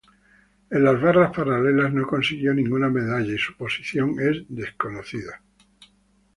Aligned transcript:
En 0.71 0.83
las 0.83 0.99
barras 0.99 1.31
paralelas 1.31 1.93
no 1.93 2.07
consiguió 2.07 2.55
ninguna 2.55 2.89
medalla 2.89 3.31
y 3.31 3.37
su 3.37 3.55
posición 3.55 4.15
es 4.19 4.43
desconocido. 4.49 5.31